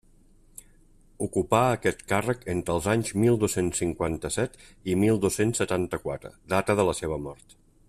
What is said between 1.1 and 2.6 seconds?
Ocupà aquest càrrec